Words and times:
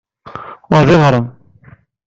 Wa 0.69 0.79
d 0.87 0.89
iɣrem. 0.95 1.25